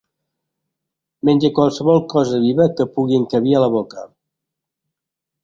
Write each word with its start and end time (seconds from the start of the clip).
Menja 1.29 1.51
qualsevol 1.59 2.01
cosa 2.15 2.41
viva 2.47 2.67
que 2.79 2.89
pugui 2.97 3.19
encabir 3.19 3.55
a 3.59 3.63
la 3.67 3.71
boca. 3.79 4.09